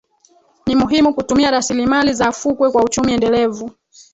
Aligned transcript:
Ni 0.65 0.75
muhimu 0.75 1.13
kutumia 1.13 1.51
rasilimali 1.51 2.13
za 2.13 2.31
fukwe 2.31 2.71
kwa 2.71 2.83
uchumi 2.83 3.13
endelevu 3.13 3.71